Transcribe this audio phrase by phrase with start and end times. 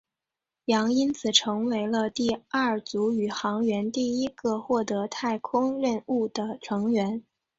[0.65, 7.23] 杨因此成为了第二组宇航员第一个获得太空任务的成员。